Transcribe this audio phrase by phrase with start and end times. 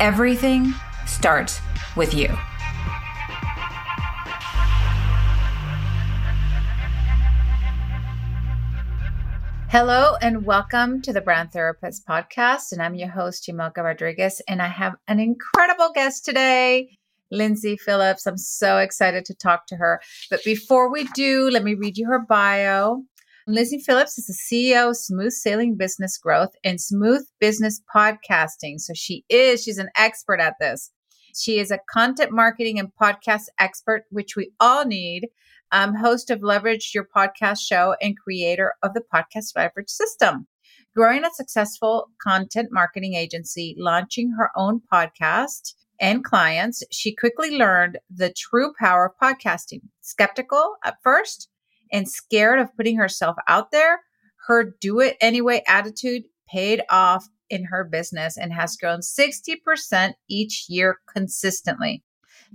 [0.00, 0.72] everything
[1.06, 1.60] starts
[1.96, 2.28] with you.
[9.70, 12.72] Hello and welcome to the Brand Therapist Podcast.
[12.72, 14.40] And I'm your host, Yamilka Rodriguez.
[14.48, 16.96] And I have an incredible guest today,
[17.32, 18.26] Lyndsay Phillips.
[18.26, 20.00] I'm so excited to talk to her.
[20.30, 23.02] But before we do, let me read you her bio.
[23.48, 28.78] Lyndsay Phillips is the CEO of Smooth Sailing Business Growth and Smooth Business Podcasting.
[28.78, 30.90] So she is, she's an expert at this.
[31.34, 35.28] She is a content marketing and podcast expert, which we all need,
[35.72, 40.46] um, host of Leverage Your Podcast Show, and creator of the Podcast Leverage System.
[40.94, 47.98] Growing a successful content marketing agency, launching her own podcast and clients, she quickly learned
[48.14, 49.80] the true power of podcasting.
[50.02, 51.48] Skeptical at first,
[51.92, 54.00] and scared of putting herself out there,
[54.46, 60.66] her do it anyway attitude paid off in her business and has grown 60% each
[60.68, 62.02] year consistently.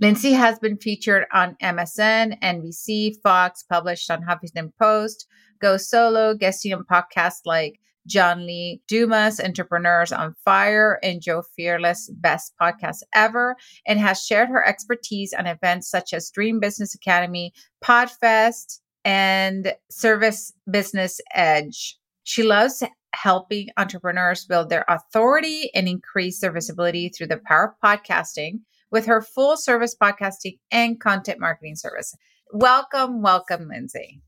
[0.02, 5.26] Lyndsay has been featured on MSN, NBC, Fox, published on Huffington Post,
[5.60, 12.10] Go Solo, guesting on podcasts like John Lee Dumas, Entrepreneurs on Fire, and Joe Fairless,
[12.14, 17.52] Best Podcast Ever, and has shared her expertise on events such as Dream Business Academy,
[17.82, 21.98] Podfest, and Service Business Edge.
[22.24, 22.82] She loves
[23.14, 29.06] helping entrepreneurs build their authority and increase their visibility through the power of podcasting with
[29.06, 32.14] her full service podcasting and content marketing service.
[32.52, 34.20] Welcome, welcome, Lyndsay.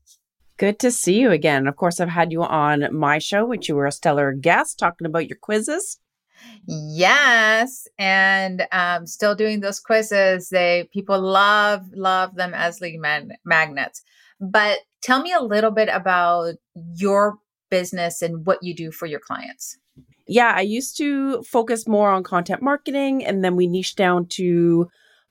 [0.57, 1.67] Good to see you again.
[1.67, 5.05] Of course, I've had you on my show, which you were a stellar guest talking
[5.05, 5.99] about your quizzes.
[6.65, 10.49] Yes, and um, still doing those quizzes.
[10.49, 14.01] They people love love them as lead mag- magnets.
[14.39, 17.37] But tell me a little bit about your
[17.69, 19.77] business and what you do for your clients.
[20.27, 24.89] Yeah, I used to focus more on content marketing and then we niche down to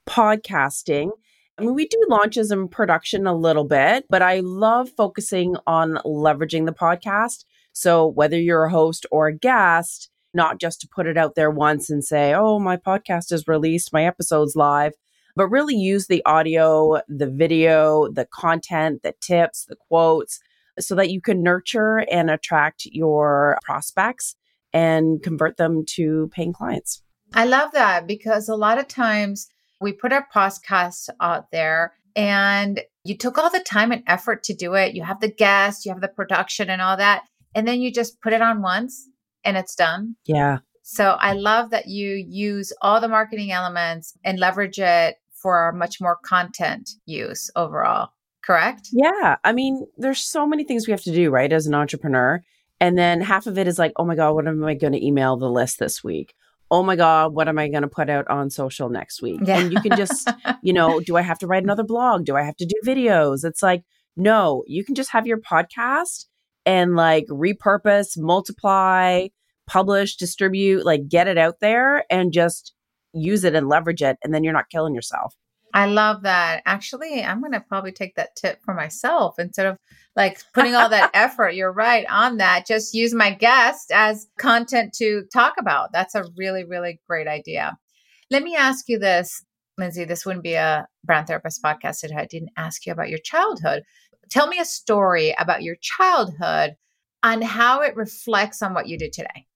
[0.09, 1.11] podcasting.
[1.59, 5.99] I mean, we do launches and production a little bit, but I love focusing on
[6.05, 7.45] leveraging the podcast.
[7.73, 11.51] So, whether you're a host or a guest, not just to put it out there
[11.51, 14.93] once and say, oh, my podcast is released, my episode's live,
[15.37, 20.41] but really use the audio, the video, the content, the tips, the quotes,
[20.81, 24.35] so that you can nurture and attract your prospects
[24.73, 27.03] and convert them to paying clients.
[27.35, 29.49] I love that because a lot of times
[29.81, 34.55] we put our podcasts out there and you took all the time and effort to
[34.55, 34.95] do it.
[34.95, 37.25] You have the guests, you have the production and all that.
[37.55, 39.09] And then you just put it on once
[39.45, 40.17] and it's done.
[40.25, 40.59] Yeah.
[40.83, 45.17] So I love that you use all the marketing elements and leverage it
[45.47, 48.09] for much more content use overall,
[48.45, 48.89] correct?
[48.91, 49.37] Yeah.
[49.45, 52.43] I mean, there's so many things we have to do, right, as an entrepreneur.
[52.81, 55.07] And then half of it is like, oh my God, what am I going to
[55.07, 56.35] email the list this week?
[56.69, 59.39] Oh my God, what am I going to put out on social next week?
[59.45, 59.61] Yeah.
[59.61, 60.29] And you can just,
[60.65, 62.25] you know, do I have to write another blog?
[62.25, 63.45] Do I have to do videos?
[63.45, 63.85] It's like,
[64.17, 66.25] no, you can just have your podcast
[66.65, 69.29] and like repurpose, multiply,
[69.69, 72.73] publish, distribute, like get it out there and just
[73.17, 75.35] use it and leverage it and then you're not killing yourself.
[75.75, 76.63] I love that.
[76.65, 79.77] Actually, I'm going to probably take that tip for myself instead of
[80.15, 81.51] like putting all that effort.
[81.51, 82.67] You're right on that.
[82.67, 85.93] Just use my guest as content to talk about.
[85.93, 87.77] That's a really, really great idea.
[88.31, 89.45] Let me ask you this,
[89.79, 90.09] Lyndsay.
[90.09, 93.83] This wouldn't be a brand therapist podcast if I didn't ask you about your childhood.
[94.31, 96.77] Tell me a story about your childhood
[97.23, 99.47] and how it reflects on what you do today.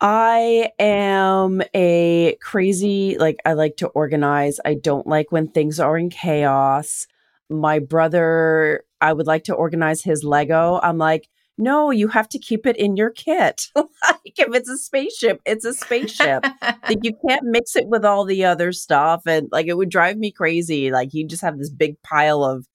[0.00, 4.60] I am a crazy, like, I like to organize.
[4.64, 7.06] I don't like when things are in chaos.
[7.48, 10.80] My brother, I would like to organize his Lego.
[10.82, 11.28] I'm like,
[11.58, 13.68] no, you have to keep it in your kit.
[13.76, 13.88] like,
[14.36, 16.44] if it's a spaceship, it's a spaceship.
[16.62, 19.22] like, you can't mix it with all the other stuff.
[19.26, 20.90] And like, it would drive me crazy.
[20.90, 22.66] Like, you just have this big pile of,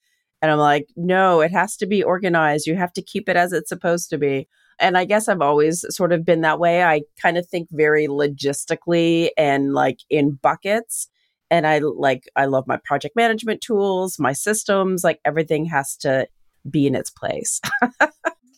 [0.42, 2.66] and I'm like, no, it has to be organized.
[2.66, 4.48] You have to keep it as it's supposed to be
[4.82, 6.84] and I guess I've always sort of been that way.
[6.84, 11.08] I kind of think very logistically and like in buckets.
[11.50, 16.28] And I like, I love my project management tools, my systems, like everything has to
[16.70, 17.62] be in its place.
[18.02, 18.10] oh,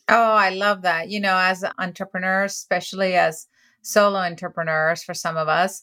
[0.09, 1.09] I love that.
[1.09, 3.47] You know, as entrepreneurs, especially as
[3.81, 5.81] solo entrepreneurs for some of us,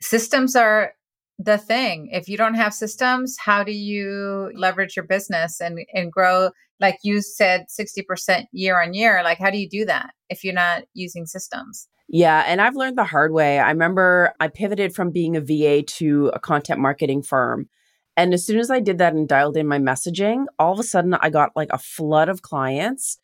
[0.00, 0.94] systems are
[1.38, 2.08] the thing.
[2.12, 6.50] If you don't have systems, how do you leverage your business and, and grow?
[6.80, 9.22] Like you said, 60% year on year.
[9.22, 11.88] Like, how do you do that if you're not using systems?
[12.08, 12.44] Yeah.
[12.46, 13.58] And I've learned the hard way.
[13.58, 17.68] I remember I pivoted from being a VA to a content marketing firm.
[18.16, 20.82] And as soon as I did that and dialed in my messaging, all of a
[20.82, 23.18] sudden I got like a flood of clients.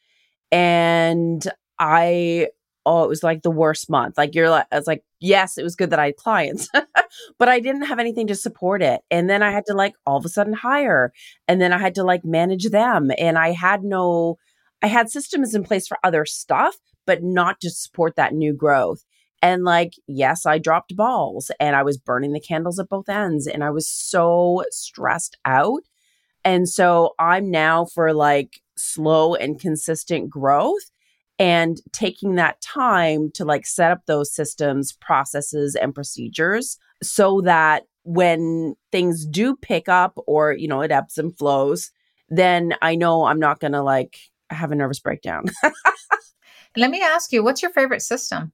[0.50, 1.46] And
[1.78, 2.49] I
[2.87, 4.17] oh, it was like the worst month.
[4.17, 6.69] Like you're like, I was like, yes, it was good that I had clients,
[7.39, 9.01] but I didn't have anything to support it.
[9.11, 11.13] And then I had to like all of a sudden hire,
[11.47, 13.11] and then I had to like manage them.
[13.19, 14.37] And I had no,
[14.83, 16.77] I had systems in place for other stuff,
[17.07, 19.05] but not to support that new growth.
[19.41, 23.47] And like, yes, I dropped balls and I was burning the candles at both ends
[23.47, 25.83] and I was so stressed out.
[26.45, 30.91] And so I'm now for like slow and consistent growth
[31.38, 37.85] and taking that time to like set up those systems, processes, and procedures so that
[38.02, 41.90] when things do pick up or, you know, it ebbs and flows,
[42.29, 44.19] then I know I'm not going to like
[44.50, 45.44] have a nervous breakdown.
[46.76, 48.52] Let me ask you, what's your favorite system?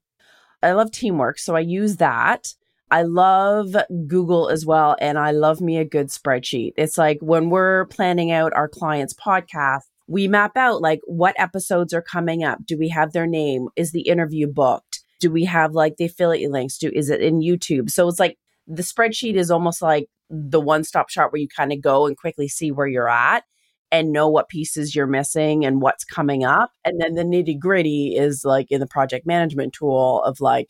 [0.63, 1.39] I love teamwork.
[1.39, 2.55] So I use that.
[2.91, 3.77] I love
[4.07, 4.97] Google as well.
[5.01, 6.73] And I love me a good spreadsheet.
[6.77, 11.93] It's like when we're planning out our clients' podcast, we map out like what episodes
[11.93, 12.59] are coming up.
[12.65, 13.69] Do we have their name?
[13.77, 15.01] Is the interview booked?
[15.21, 16.79] Do we have like the affiliate links?
[16.79, 17.91] Do is it in YouTube?
[17.91, 18.37] So it's like
[18.67, 22.49] the spreadsheet is almost like the one-stop shop where you kind of go and quickly
[22.49, 23.45] see where you're at
[23.93, 26.71] and know what pieces you're missing and what's coming up.
[26.85, 30.69] And then the nitty gritty is like in the project management tool of like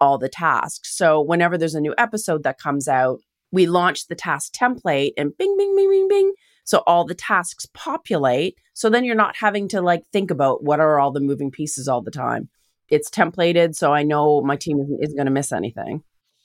[0.00, 0.96] all the tasks.
[0.96, 3.20] So whenever there's a new episode that comes out,
[3.52, 6.32] we launch the task template and bing, bing, bing, bing, bing.
[6.66, 8.58] So all the tasks populate.
[8.74, 11.88] So then you're not having to like think about what are all the moving pieces
[11.88, 12.50] all the time.
[12.88, 13.74] It's templated.
[13.74, 16.02] So I know my team isn't, isn't going to miss anything.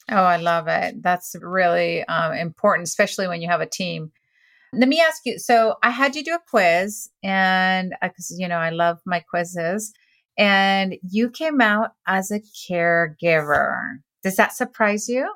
[0.10, 1.02] Oh, I love it.
[1.02, 4.12] That's really um, important, especially when you have a team.
[4.74, 5.38] Let me ask you.
[5.38, 9.92] So I had you do a quiz, and because you know I love my quizzes,
[10.38, 13.98] and you came out as a caregiver.
[14.24, 15.30] Does that surprise you?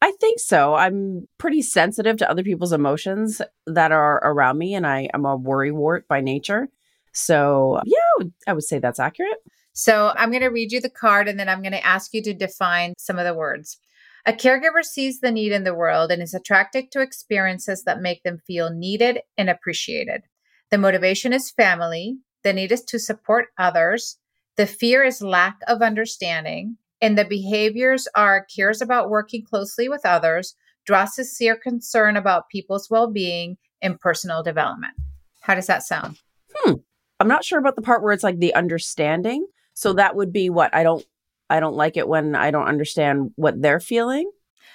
[0.00, 0.74] I think so.
[0.74, 5.36] I'm pretty sensitive to other people's emotions that are around me, and I am a
[5.36, 6.68] worry wart by nature.
[7.12, 9.38] So, yeah, I would say that's accurate.
[9.72, 12.22] So, I'm going to read you the card and then I'm going to ask you
[12.22, 13.78] to define some of the words.
[14.26, 18.22] A caregiver sees the need in the world and is attracted to experiences that make
[18.22, 20.22] them feel needed and appreciated.
[20.70, 24.18] The motivation is family, the need is to support others,
[24.56, 30.04] the fear is lack of understanding, and the behaviors are cares about working closely with
[30.04, 30.54] others,
[30.84, 34.94] draws sincere concern about people's well being, and personal development.
[35.40, 36.18] How does that sound?
[36.54, 36.74] Hmm.
[37.20, 39.46] I'm not sure about the part where it's like the understanding.
[39.74, 41.04] So that would be what I don't
[41.50, 44.30] I don't like it when I don't understand what they're feeling.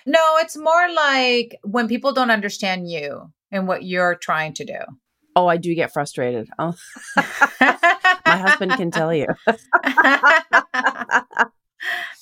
[0.06, 4.80] No, it's more like when people don't understand you and what you're trying to do.
[5.36, 6.48] Oh, I do get frustrated.
[6.60, 6.74] Oh.
[7.16, 9.28] My husband can tell you.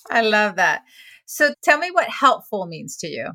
[0.09, 0.83] I love that.
[1.25, 3.29] So tell me what helpful means to you.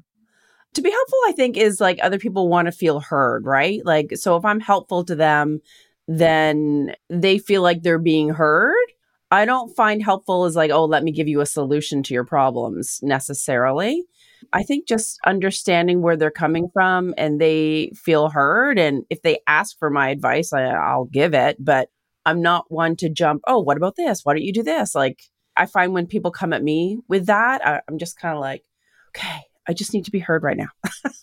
[0.75, 3.81] To be helpful, I think, is like other people want to feel heard, right?
[3.84, 5.61] Like, so if I'm helpful to them,
[6.06, 8.77] then they feel like they're being heard.
[9.31, 12.24] I don't find helpful as like, oh, let me give you a solution to your
[12.24, 14.05] problems necessarily.
[14.53, 18.79] I think just understanding where they're coming from and they feel heard.
[18.79, 21.56] And if they ask for my advice, I, I'll give it.
[21.58, 21.89] But
[22.24, 24.20] I'm not one to jump, oh, what about this?
[24.24, 24.94] Why don't you do this?
[24.94, 25.22] Like,
[25.56, 28.65] I find when people come at me with that, I, I'm just kind of like,
[29.17, 30.69] okay, I just need to be heard right now.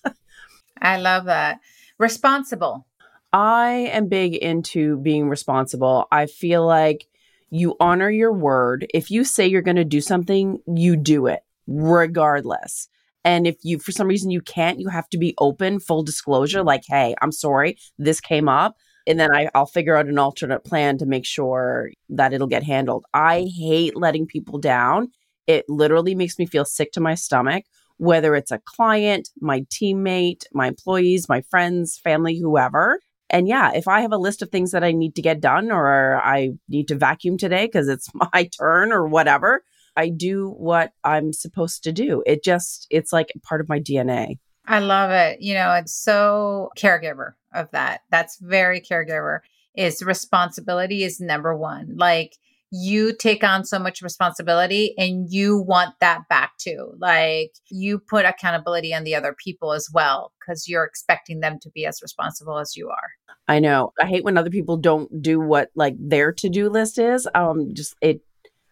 [0.82, 1.60] I love that.
[1.98, 2.86] Responsible.
[3.32, 6.08] I am big into being responsible.
[6.12, 7.08] I feel like
[7.50, 8.88] you honor your word.
[8.94, 12.90] If you say you're going to do something, you do it regardless.
[13.24, 16.64] And if you, for some reason, you can't, you have to be open, full disclosure,
[16.64, 18.76] like, hey, I'm sorry, this came up
[19.06, 22.64] and then I, I'll figure out an alternate plan to make sure that it'll get
[22.64, 23.06] handled.
[23.14, 25.12] I hate letting people down.
[25.48, 27.66] It literally makes me feel sick to my stomach,
[27.98, 33.00] whether it's a client, my teammate, my employees, my friends, family, whoever.
[33.30, 35.72] And yeah, if I have a list of things that I need to get done
[35.72, 39.64] or I need to vacuum today because it's my turn or whatever,
[39.96, 42.24] I do what I'm supposed to do.
[42.26, 44.40] It just, it's like part of my DNA.
[44.66, 45.42] I love it.
[45.42, 48.02] You know, it's so caregiver of that.
[48.10, 49.40] That's very caregiver.
[49.76, 51.96] Is responsibility is number one.
[51.98, 52.38] Like
[52.76, 56.96] you take on so much responsibility and you want that back too.
[56.98, 61.70] Like you put accountability on the other people as well because you're expecting them to
[61.70, 63.12] be as responsible as you are.
[63.48, 63.94] I know.
[64.02, 67.28] I hate when other people don't do what like their to-do list is.
[67.36, 68.22] Um just it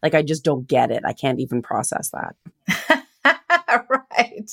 [0.02, 1.04] like I just don't get it.
[1.06, 2.36] I can't even process that.
[3.30, 3.82] right.
[4.18, 4.52] right.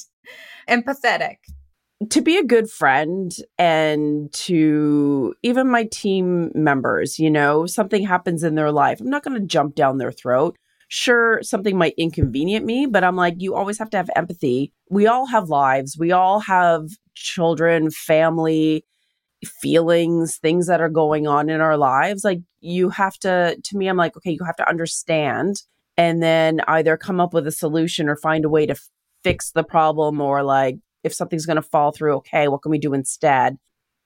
[0.69, 1.37] Empathetic.
[2.11, 8.45] To be a good friend and to even my team members, you know, something happens
[8.45, 9.00] in their life.
[9.00, 10.57] I'm not going to jump down their throat.
[10.87, 14.73] Sure, something might inconvenient me, but I'm like, you always have to have empathy.
[14.88, 18.85] We all have lives, we all have children, family,
[19.45, 22.25] feelings, things that are going on in our lives.
[22.25, 25.64] Like, you have to, to me, I'm like, okay, you have to understand
[25.97, 28.76] and then either come up with a solution or find a way to
[29.25, 32.78] fix the problem or like, if something's going to fall through, okay, what can we
[32.78, 33.59] do instead?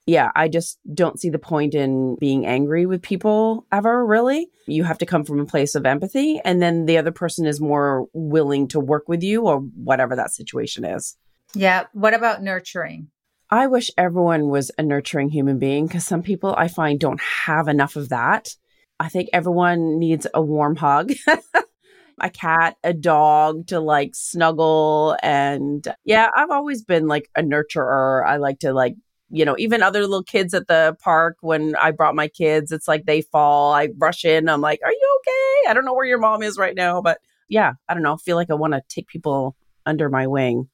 [0.07, 4.49] yeah, I just don't see the point in being angry with people ever, really.
[4.67, 7.61] You have to come from a place of empathy, and then the other person is
[7.61, 11.17] more willing to work with you or whatever that situation is.
[11.55, 11.85] Yeah.
[11.93, 13.09] What about nurturing?
[13.51, 17.69] I wish everyone was a nurturing human being because some people I find don't have
[17.69, 18.57] enough of that.
[18.99, 21.13] I think everyone needs a warm hug.
[22.21, 25.17] a cat, a dog to like snuggle.
[25.23, 28.27] And yeah, I've always been like a nurturer.
[28.27, 28.97] I like to like
[29.33, 32.87] you know, even other little kids at the park when I brought my kids, it's
[32.87, 33.73] like they fall.
[33.73, 34.47] I rush in.
[34.47, 35.71] I'm like, are you okay?
[35.71, 37.01] I don't know where your mom is right now.
[37.01, 38.13] But yeah, I don't know.
[38.13, 40.69] I feel like I want to take people under my wing.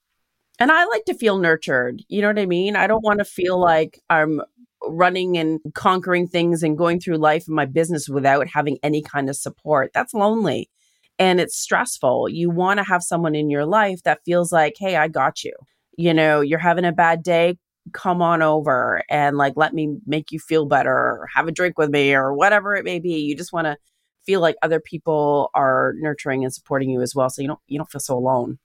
[0.59, 2.03] And I like to feel nurtured.
[2.09, 2.75] You know what I mean?
[2.75, 4.43] I don't want to feel like I'm
[4.83, 9.31] running and conquering things and going through life and my business without having any kind
[9.31, 9.93] of support.
[9.95, 10.69] That's lonely
[11.19, 12.29] and it's stressful.
[12.29, 15.53] You want to have someone in your life that feels like, hey, I got you.
[15.97, 17.57] You know, you're having a bad day,
[17.93, 21.79] come on over and like let me make you feel better or have a drink
[21.79, 23.77] with me or whatever it may be you just want to
[24.25, 27.79] feel like other people are nurturing and supporting you as well so you don't you
[27.79, 28.59] don't feel so alone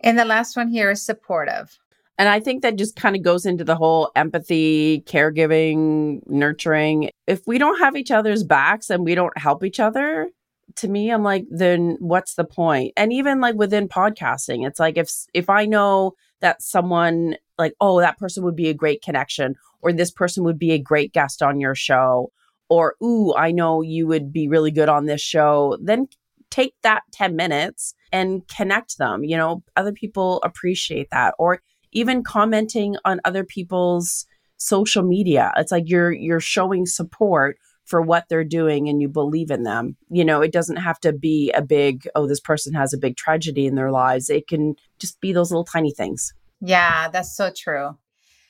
[0.00, 1.78] and the last one here is supportive
[2.18, 7.46] and i think that just kind of goes into the whole empathy caregiving nurturing if
[7.46, 10.28] we don't have each other's backs and we don't help each other
[10.76, 14.96] to me i'm like then what's the point and even like within podcasting it's like
[14.96, 19.54] if if i know that someone like, oh, that person would be a great connection,
[19.82, 22.32] or this person would be a great guest on your show,
[22.68, 26.08] or, ooh, I know you would be really good on this show, then
[26.50, 29.24] take that 10 minutes and connect them.
[29.24, 31.34] You know, other people appreciate that.
[31.38, 31.60] Or
[31.92, 35.52] even commenting on other people's social media.
[35.56, 39.96] It's like you're you're showing support for what they're doing and you believe in them.
[40.10, 43.16] You know, it doesn't have to be a big, oh, this person has a big
[43.16, 44.30] tragedy in their lives.
[44.30, 46.32] It can just be those little tiny things.
[46.60, 47.98] Yeah, that's so true.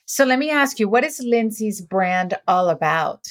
[0.04, 3.28] So let me ask you, what is Lyndsay's brand all about?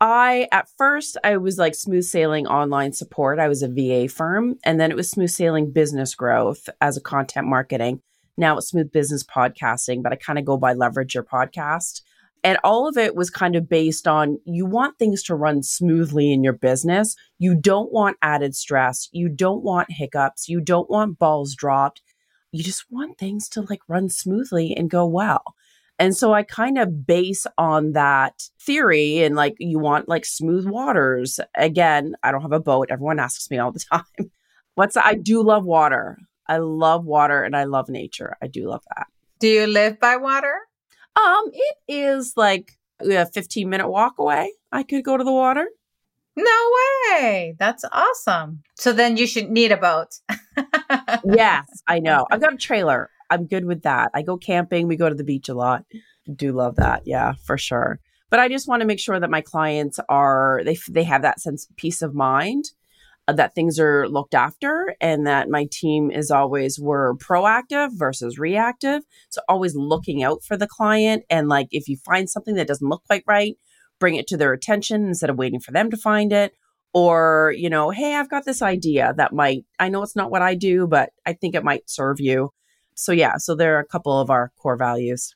[0.00, 3.40] I, at first, I was like smooth sailing online support.
[3.40, 4.54] I was a VA firm.
[4.62, 8.00] And then it was smooth sailing business growth as a content marketing.
[8.36, 12.02] Now it's smooth business podcasting, but I kind of go by leverage your podcast.
[12.48, 16.32] And all of it was kind of based on you want things to run smoothly
[16.32, 17.14] in your business.
[17.38, 19.08] You don't want added stress.
[19.12, 20.48] You don't want hiccups.
[20.48, 22.00] You don't want balls dropped
[22.52, 25.54] you just want things to like run smoothly and go well.
[25.98, 30.66] And so I kind of base on that theory and like you want like smooth
[30.66, 31.40] waters.
[31.56, 32.88] Again, I don't have a boat.
[32.90, 34.30] Everyone asks me all the time.
[34.76, 36.18] What's I do love water.
[36.48, 38.36] I love water and I love nature.
[38.40, 39.08] I do love that.
[39.40, 40.67] Do you live by water?
[41.18, 44.52] Um, it is like a 15 minute walk away.
[44.70, 45.66] I could go to the water.
[46.36, 46.72] No
[47.10, 47.56] way.
[47.58, 48.62] That's awesome.
[48.76, 50.20] So then you should need a boat.
[51.24, 52.26] yes, I know.
[52.30, 53.10] I've got a trailer.
[53.30, 54.10] I'm good with that.
[54.14, 54.86] I go camping.
[54.86, 55.84] We go to the beach a lot.
[56.32, 57.02] Do love that.
[57.06, 57.98] Yeah, for sure.
[58.30, 61.40] But I just want to make sure that my clients are they they have that
[61.40, 62.66] sense of peace of mind
[63.32, 69.02] that things are looked after and that my team is always we're proactive versus reactive.
[69.28, 72.88] So always looking out for the client and like if you find something that doesn't
[72.88, 73.56] look quite right,
[74.00, 76.52] bring it to their attention instead of waiting for them to find it.
[76.94, 80.40] Or you know hey i've got this idea that might i know it's not what
[80.40, 82.50] i do but i think it might serve you.
[82.94, 85.34] So yeah so there are a couple of our core values.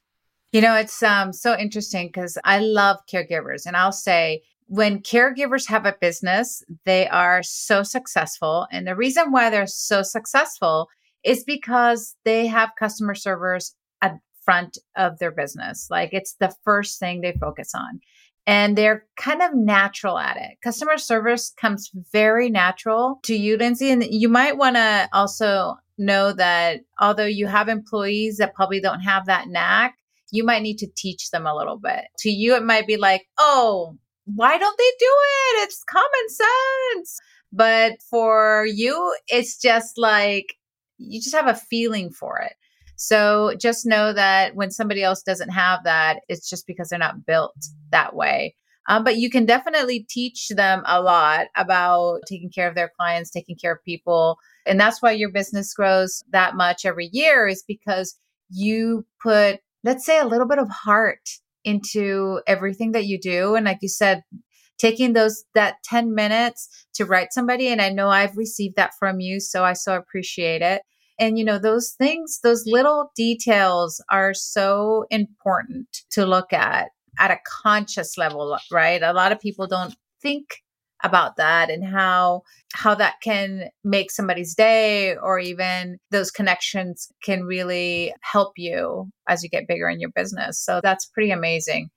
[0.53, 5.69] You know it's um so interesting because i love caregivers and i'll say when caregivers
[5.69, 10.89] have a business they are so successful and the reason why they're so successful
[11.23, 16.99] is because they have customer servers at front of their business like it's the first
[16.99, 18.01] thing they focus on
[18.47, 20.59] and they're kind of natural at it.
[20.65, 23.93] Customer service comes very natural to you, Lyndsay.
[23.93, 29.03] And you might want to also know that although you have employees that probably don't
[29.03, 29.95] have that knack,
[30.33, 32.05] you might need to teach them a little bit.
[32.21, 35.65] To you, it might be like, oh, why don't they do it?
[35.65, 37.21] It's common sense.
[37.53, 40.55] But for you, it's just like
[40.99, 42.55] you just have a feeling for it.
[42.97, 47.27] So just know that when somebody else doesn't have that, it's just because they're not
[47.27, 47.57] built
[47.91, 48.55] that way.
[48.89, 53.31] Um, but you can definitely teach them a lot about taking care of their clients,
[53.31, 57.65] taking care of people, And that's why your business grows that much every year is
[57.67, 58.17] because
[58.51, 61.29] you put, let's say, a little bit of heart
[61.65, 63.55] into everything that you do.
[63.55, 64.23] And like you said,
[64.79, 69.21] taking those that 10 minutes to write somebody and i know i've received that from
[69.21, 70.83] you so i so appreciate it
[71.21, 76.89] and you know those things those little details are so important to look at
[77.19, 80.62] at a conscious level right a lot of people don't think
[81.03, 82.43] about that and how
[82.75, 89.43] how that can make somebody's day or even those connections can really help you as
[89.43, 91.91] you get bigger in your business so that's pretty amazing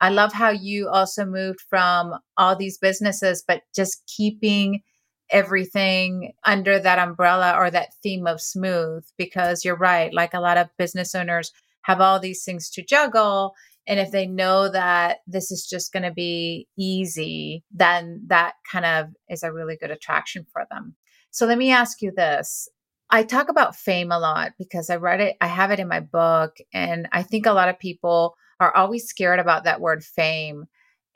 [0.00, 4.82] I love how you also moved from all these businesses, but just keeping
[5.30, 10.14] everything under that umbrella or that theme of smooth, because you're right.
[10.14, 13.54] Like a lot of business owners have all these things to juggle.
[13.88, 18.84] And if they know that this is just going to be easy, then that kind
[18.84, 20.94] of is a really good attraction for them.
[21.30, 22.68] So let me ask you this.
[23.10, 26.00] I talk about fame a lot because I read it, I have it in my
[26.00, 26.56] book.
[26.74, 30.64] And I think a lot of people are always scared about that word fame.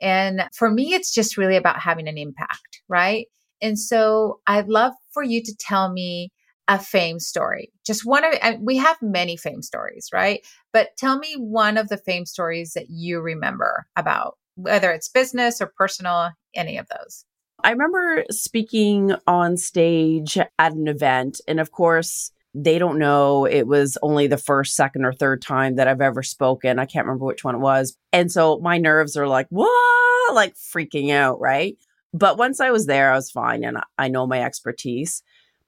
[0.01, 3.27] And for me, it's just really about having an impact, right?
[3.61, 6.31] And so I'd love for you to tell me
[6.67, 7.71] a fame story.
[7.85, 10.45] Just one of we have many fame stories, right?
[10.71, 15.61] But tell me one of the fame stories that you remember about, whether it's business
[15.61, 17.25] or personal, any of those.
[17.63, 23.67] I remember speaking on stage at an event, and of course, they don't know it
[23.67, 26.77] was only the first, second, or third time that I've ever spoken.
[26.77, 27.97] I can't remember which one it was.
[28.11, 30.35] And so my nerves are like, what?
[30.35, 31.77] Like freaking out, right?
[32.13, 35.23] But once I was there, I was fine and I know my expertise.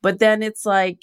[0.06, 1.00] But then it's like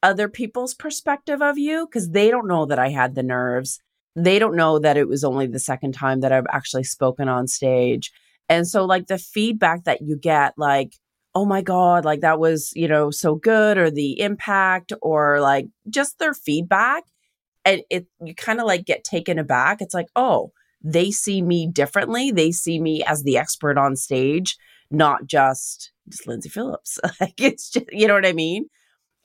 [0.00, 3.80] other people's perspective of you because they don't know that I had the nerves.
[4.14, 7.48] They don't know that it was only the second time that I've actually spoken on
[7.48, 8.12] stage.
[8.48, 10.92] And so, like, the feedback that you get, like,
[11.34, 15.66] oh my god like that was you know so good or the impact or like
[15.90, 17.04] just their feedback
[17.66, 20.50] and it you kind of like get taken aback it's like oh
[20.82, 24.56] they see me differently they see me as the expert on stage
[24.90, 26.98] not just just lyndsay phillips.
[27.20, 28.66] Like it's just you know what i mean?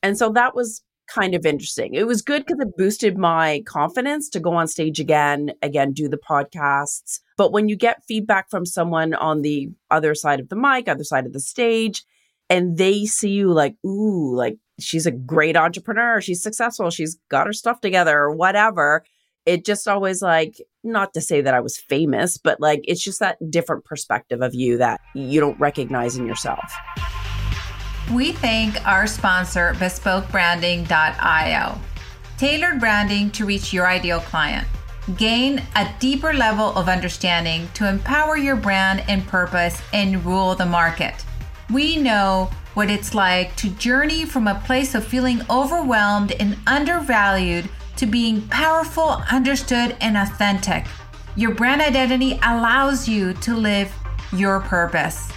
[0.01, 1.93] And so that was kind of interesting.
[1.93, 6.07] It was good because it boosted my confidence to go on stage again again do
[6.07, 7.19] the podcasts.
[7.37, 11.03] But when you get feedback from someone on the other side of the mic, other
[11.03, 12.03] side of the stage,
[12.49, 17.47] and they see you like, ooh, like she's a great entrepreneur, she's successful, she's got
[17.47, 19.03] her stuff together, or whatever.
[19.45, 23.19] It just always like, not to say that I was famous, but like it's just
[23.19, 26.73] that different perspective of you that you don't recognize in yourself.
[28.13, 31.77] We thank our sponsor, BespokeBranding.io.
[32.37, 34.67] Tailored branding to reach your ideal client.
[35.17, 40.65] Gain a deeper level of understanding to empower your brand and purpose and rule the
[40.65, 41.25] market.
[41.71, 47.69] We know what it's like to journey from a place of feeling overwhelmed and undervalued
[47.97, 50.85] to being powerful, understood, and authentic.
[51.35, 53.91] Your brand identity allows you to live
[54.31, 55.31] your purpose.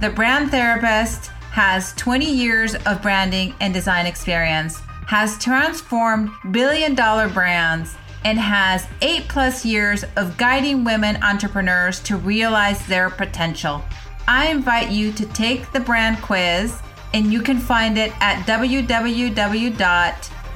[0.00, 7.28] The Brand Therapist has 20 years of branding and design experience, has transformed billion dollar
[7.28, 13.82] brands and has eight plus years of guiding women entrepreneurs to realize their potential.
[14.28, 16.80] I invite you to take the brand quiz,
[17.12, 18.46] and you can find it at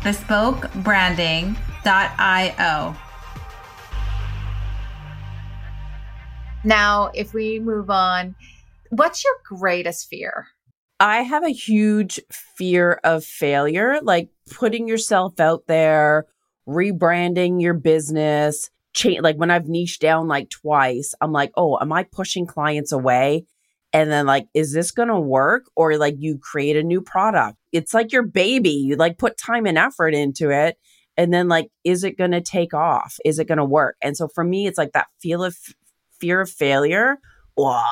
[0.04, 2.96] www.bespokebranding.io.
[6.66, 8.34] Now, if we move on,
[8.90, 10.46] what's your greatest fear?
[11.00, 12.20] I have a huge
[12.56, 16.26] fear of failure, like putting yourself out there
[16.68, 21.92] rebranding your business, change like when I've niched down like twice, I'm like, oh, am
[21.92, 23.44] I pushing clients away?
[23.92, 25.64] And then like, is this gonna work?
[25.76, 27.58] Or like you create a new product.
[27.74, 28.70] It's like your baby.
[28.70, 30.78] You like put time and effort into it.
[31.16, 33.18] And then like, is it gonna take off?
[33.24, 33.96] Is it gonna work?
[34.02, 35.56] And so for me, it's like that feel of
[36.18, 37.18] fear of failure.
[37.56, 37.84] Wow.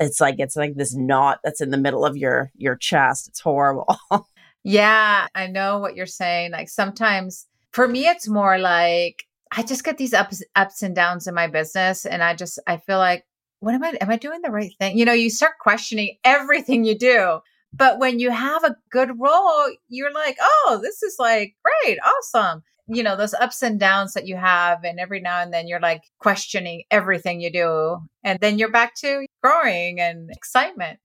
[0.00, 3.28] It's like it's like this knot that's in the middle of your your chest.
[3.28, 3.96] It's horrible.
[4.64, 6.50] yeah, I know what you're saying.
[6.50, 7.46] Like sometimes
[7.76, 11.46] for me it's more like i just get these ups ups and downs in my
[11.46, 13.26] business and i just i feel like
[13.60, 16.86] what am i am i doing the right thing you know you start questioning everything
[16.86, 17.38] you do
[17.76, 22.62] but when you have a good role you're like oh this is like great awesome
[22.88, 25.80] you know those ups and downs that you have and every now and then you're
[25.80, 30.98] like questioning everything you do and then you're back to growing and excitement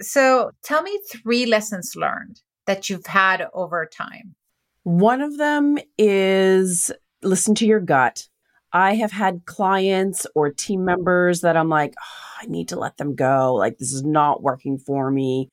[0.00, 4.34] so tell me three lessons learned that you've had over time
[4.84, 8.28] one of them is listen to your gut.
[8.72, 12.96] I have had clients or team members that I'm like, oh, I need to let
[12.96, 13.54] them go.
[13.54, 15.48] Like, this is not working for me.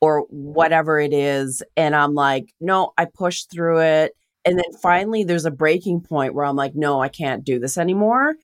[0.00, 1.62] Or whatever it is.
[1.76, 4.12] And I'm like, no, I push through it.
[4.44, 7.76] And then finally, there's a breaking point where I'm like, no, I can't do this
[7.76, 8.36] anymore.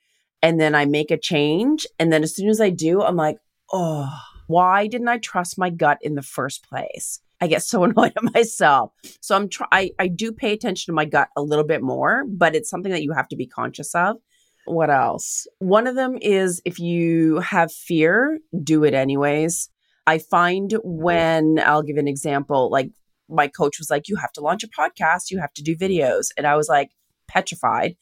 [0.42, 1.86] And then I make a change.
[1.98, 3.38] And then as soon as I do, I'm like,
[3.72, 4.10] oh,
[4.48, 7.20] why didn't I trust my gut in the first place?
[7.40, 8.92] I get so annoyed at myself.
[9.20, 12.24] So I'm try I, I do pay attention to my gut a little bit more,
[12.26, 14.16] but it's something that you have to be conscious of.
[14.64, 15.46] What else?
[15.58, 19.68] One of them is if you have fear, do it anyways.
[20.06, 22.90] I find when I'll give an example, like
[23.28, 26.26] my coach was like, You have to launch a podcast, you have to do videos.
[26.36, 26.90] And I was like,
[27.32, 27.96] petrified.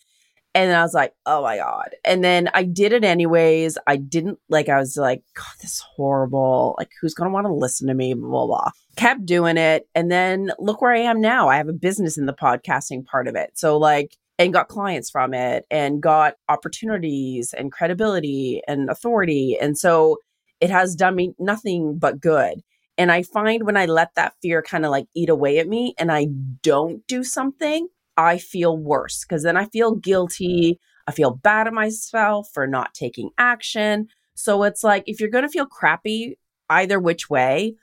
[0.52, 1.90] And I was like, oh my God.
[2.04, 3.78] And then I did it anyways.
[3.86, 6.74] I didn't like, I was like, God, this is horrible.
[6.76, 8.14] Like, who's going to want to listen to me?
[8.14, 8.70] Blah, blah, blah.
[8.96, 9.86] Kept doing it.
[9.94, 11.48] And then look where I am now.
[11.48, 13.52] I have a business in the podcasting part of it.
[13.54, 19.56] So, like, and got clients from it and got opportunities and credibility and authority.
[19.60, 20.16] And so
[20.60, 22.60] it has done me nothing but good.
[22.98, 25.94] And I find when I let that fear kind of like eat away at me
[25.98, 26.26] and I
[26.62, 30.78] don't do something, I feel worse because then I feel guilty.
[31.06, 34.08] I feel bad at myself for not taking action.
[34.34, 37.74] So it's like if you're going to feel crappy either which way,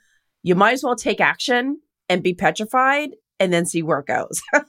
[0.42, 3.10] you might as well take action and be petrified
[3.40, 4.40] and then see where it goes.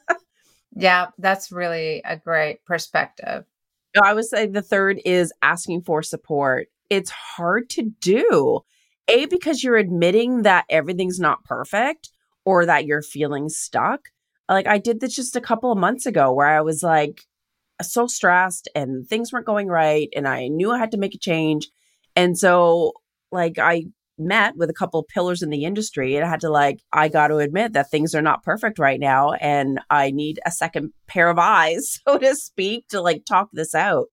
[0.75, 3.45] yeah, that's really a great perspective.
[4.01, 6.67] I would say the third is asking for support.
[6.89, 8.61] It's hard to do.
[9.07, 12.09] A, because you're admitting that everything's not perfect
[12.45, 14.09] or that you're feeling stuck
[14.49, 17.21] like I did this just a couple of months ago where I was like
[17.81, 21.19] so stressed and things weren't going right and I knew I had to make a
[21.19, 21.69] change.
[22.15, 22.93] And so
[23.31, 23.85] like I
[24.17, 27.07] met with a couple of pillars in the industry and I had to like I
[27.07, 30.91] got to admit that things are not perfect right now and I need a second
[31.07, 34.07] pair of eyes so to speak to like talk this out.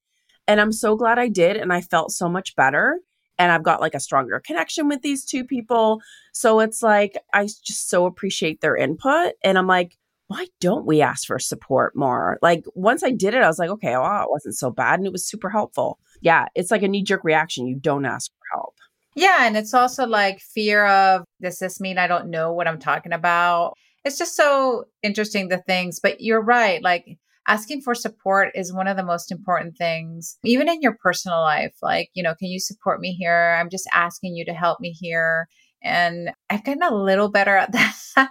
[0.49, 3.01] And I'm so glad I did and I felt so much better
[3.39, 6.01] and I've got like a stronger connection with these two people.
[6.33, 9.97] So it's like I just so appreciate their input and I'm like
[10.29, 12.39] why don't we ask for support more?
[12.43, 15.07] Like once I did it, I was like, okay, well, it wasn't so bad and
[15.07, 16.01] it was super helpful.
[16.21, 17.67] Yeah, it's like a knee jerk reaction.
[17.67, 18.75] You don't ask for help.
[19.15, 19.47] Yeah.
[19.47, 23.13] And it's also like fear of does this mean I don't know what I'm talking
[23.13, 23.75] about?
[24.05, 26.83] It's just so interesting the things, but you're right.
[26.83, 31.41] Like asking for support is one of the most important things, even in your personal
[31.41, 31.75] life.
[31.83, 33.57] Like, you know, can you support me here?
[33.59, 35.49] I'm just asking you to help me here.
[35.83, 37.73] And I've gotten a little better at
[38.17, 38.31] that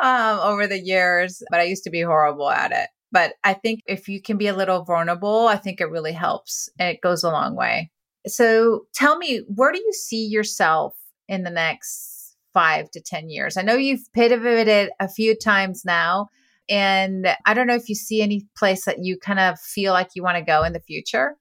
[0.00, 2.88] um, over the years, but I used to be horrible at it.
[3.12, 6.68] But I think if you can be a little vulnerable, I think it really helps
[6.80, 7.92] it goes a long way.
[8.26, 10.96] So tell me, where do you see yourself
[11.28, 13.56] in the next five to 10 years?
[13.56, 16.28] I know you've pivoted a few times now.
[16.68, 20.10] And I don't know if you see any place that you kind of feel like
[20.14, 21.36] you want to go in the future.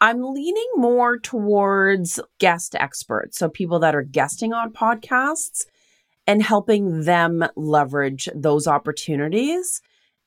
[0.00, 3.38] I'm leaning more towards guest experts.
[3.38, 5.66] So people that are guesting on podcasts
[6.26, 9.82] and helping them leverage those opportunities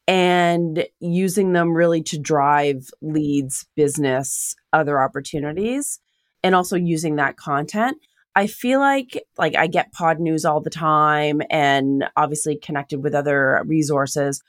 [0.08, 6.00] and using them really to drive leads, business, other opportunities,
[6.44, 7.98] and also using that content.
[8.36, 13.14] I feel like like I get pod news all the time and obviously connected with
[13.14, 14.42] other resources,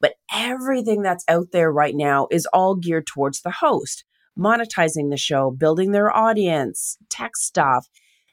[0.00, 4.04] but everything that's out there right now is all geared towards the host,
[4.38, 7.88] monetizing the show, building their audience, tech stuff.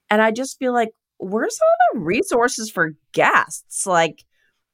[0.09, 3.85] And I just feel like where's all the resources for guests?
[3.85, 4.23] Like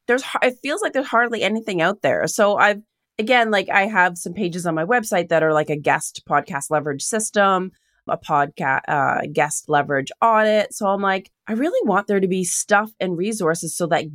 [0.07, 2.27] there's it feels like there's hardly anything out there.
[2.27, 2.81] So I've
[3.19, 6.69] again like I have some pages on my website that are like a guest podcast
[6.69, 7.71] leverage system,
[8.07, 10.73] a podcast uh, guest leverage audit.
[10.73, 14.05] So I'm like I really want there to be stuff and resources so that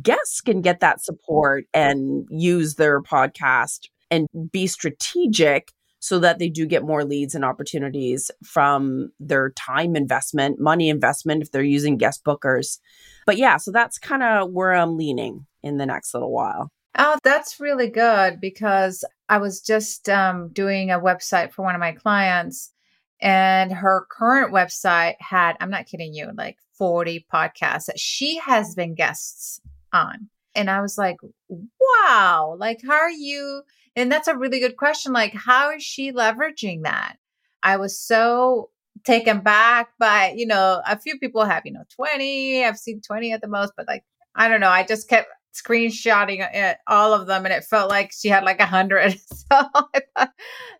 [0.00, 6.48] guests can get that support and use their podcast and be strategic so that they
[6.48, 11.96] do get more leads and opportunities from their time investment, money investment if they're using
[11.96, 12.78] guest bookers.
[13.26, 16.70] But yeah, so that's kind of where I'm leaning in the next little while.
[16.96, 21.80] Oh, that's really good because I was just um, doing a website for one of
[21.80, 22.72] my clients,
[23.20, 28.74] and her current website had, I'm not kidding you, like 40 podcasts that she has
[28.74, 29.60] been guests
[29.92, 30.28] on.
[30.54, 31.16] And I was like,
[31.48, 33.62] wow, like, how are you?
[33.96, 35.12] And that's a really good question.
[35.12, 37.16] Like, how is she leveraging that?
[37.62, 38.70] I was so
[39.04, 42.64] taken back by, you know, a few people have, you know, 20.
[42.64, 44.04] I've seen 20 at the most, but like,
[44.34, 44.70] I don't know.
[44.70, 48.60] I just kept screenshotting it, all of them and it felt like she had like
[48.60, 49.18] a hundred.
[49.32, 50.30] So I thought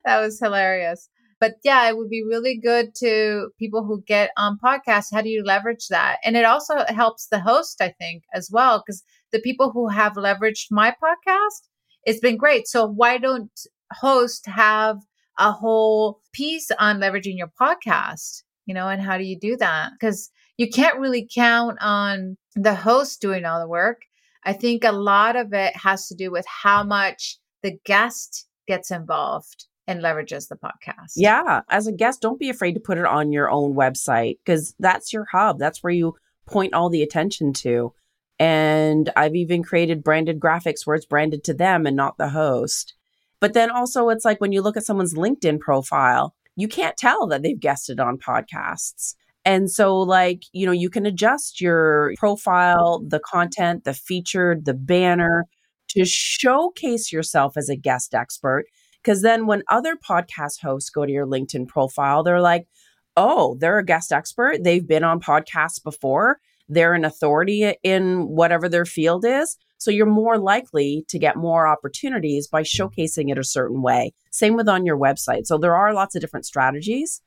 [0.05, 1.09] that was hilarious.
[1.41, 5.13] But yeah, it would be really good to people who get on podcasts.
[5.13, 6.19] How do you leverage that?
[6.25, 10.15] And it also helps the host, I think, as well, because the people who have
[10.15, 11.69] leveraged my podcast,
[12.05, 12.67] it's been great.
[12.67, 13.51] So why don't
[13.93, 14.99] hosts have
[15.39, 18.43] a whole piece on leveraging your podcast?
[18.69, 19.93] you know, and how do you do that?
[19.99, 24.03] Because you can't really count on the host doing all the work.
[24.45, 28.91] I think a lot of it has to do with how much the guest gets
[28.91, 31.15] involved and leverages the podcast.
[31.17, 31.63] Yeah.
[31.69, 35.13] As a guest, don't be afraid to put it on your own website because that's
[35.13, 35.59] your hub.
[35.59, 36.15] That's where you
[36.47, 37.93] point all the attention to.
[38.39, 42.95] And I've even created branded graphics where it's branded to them and not the host.
[43.41, 47.27] But then also, it's like when you look at someone's LinkedIn profile, you can't tell
[47.29, 49.15] that they've guested on podcasts.
[49.45, 54.75] And so, like, you know, you can adjust your profile, the content, the featured, the
[54.75, 55.47] banner
[55.91, 58.67] to showcase yourself as a guest expert.
[59.09, 62.69] Because then when other podcast hosts go to your LinkedIn profile, they're like,
[63.17, 64.63] oh, they're a guest expert.
[64.63, 66.41] They've been on podcasts before.
[66.69, 69.57] They're an authority in whatever their field is.
[69.79, 74.13] So you're more likely to get more opportunities by showcasing it a certain way.
[74.31, 75.47] Same with on your website.
[75.47, 77.23] So there are lots of different strategies.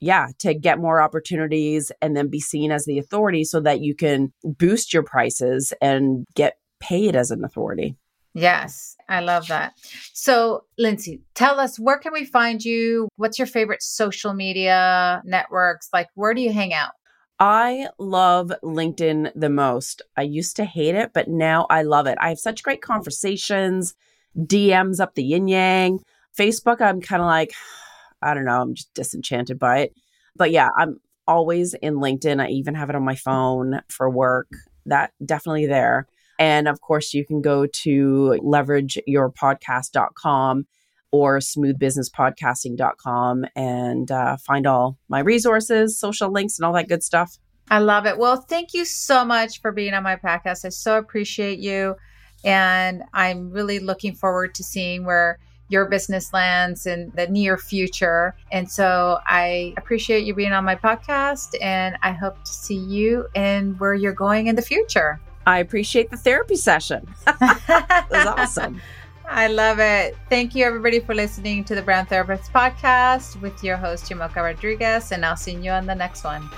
[0.00, 3.94] Yeah, to get more opportunities and then be seen as the authority so that you
[3.94, 7.94] can boost your prices and get paid as an authority.
[8.34, 9.74] Yes, I love that.
[10.12, 13.08] So, Lyndsay, tell us where can we find you?
[13.16, 15.88] What's your favorite social media networks?
[15.92, 16.92] Like, where do you hang out?
[17.40, 20.02] I love LinkedIn the most.
[20.16, 22.18] I used to hate it, but now I love it.
[22.20, 23.94] I have such great conversations,
[24.36, 26.00] DMs up the yin yang.
[26.38, 27.52] Facebook, I'm kind of like,
[28.22, 29.94] I don't know, I'm just disenchanted by it.
[30.36, 32.40] But yeah, I'm always in LinkedIn.
[32.40, 34.48] I even have it on my phone for work.
[34.86, 36.06] That definitely there.
[36.40, 40.66] And of course, you can go to leverageyourpodcast.com
[41.12, 47.36] or smoothbusinesspodcasting.com and uh, find all my resources, social links, and all that good stuff.
[47.70, 48.16] I love it.
[48.16, 50.64] Well, thank you so much for being on my podcast.
[50.64, 51.96] I so appreciate you.
[52.42, 58.34] And I'm really looking forward to seeing where your business lands in the near future.
[58.50, 63.28] And so I appreciate you being on my podcast and I hope to see you
[63.34, 65.20] and where you're going in the future.
[65.46, 67.08] I appreciate the therapy session.
[67.26, 68.80] it was awesome.
[69.30, 70.16] I love it.
[70.28, 75.12] Thank you, everybody, for listening to the Brand Therapist podcast with your host, Yamilka Rodriguez,
[75.12, 76.50] and I'll see you on the next one.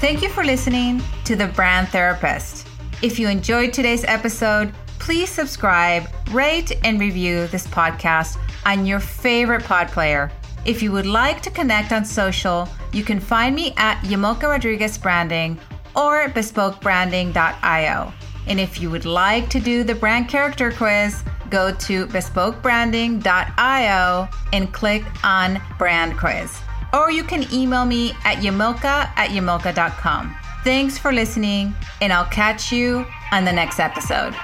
[0.00, 2.66] Thank you for listening to The Brand Therapist.
[3.02, 9.64] If you enjoyed today's episode, please subscribe, rate, and review this podcast on your favorite
[9.64, 10.30] pod player.
[10.64, 14.96] If you would like to connect on social, you can find me at Yamilka Rodriguez
[14.96, 15.58] Branding
[15.96, 18.12] or bespokebranding.io.
[18.46, 24.72] And if you would like to do the brand character quiz, go to bespokebranding.io and
[24.72, 26.56] click on brand quiz.
[26.92, 30.36] Or you can email me at yamilka at yamilka.com.
[30.64, 34.34] Thanks for listening, and I'll catch you on the next episode.